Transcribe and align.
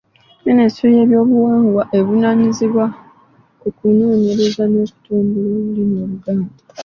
Minisitule 0.45 0.91
y'eby'obuwangwa 0.97 1.83
evunaanyizibwa 1.97 2.85
ku 3.59 3.67
kunoonyereza 3.77 4.63
n’okutumbula 4.67 5.41
olulimi 5.53 5.97
Oluganda. 6.05 6.53